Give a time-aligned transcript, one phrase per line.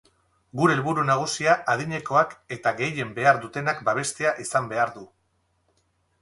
[0.59, 5.07] Gure helburu nagusia adinekoak eta gehien behar dutenak babestea izan behar du.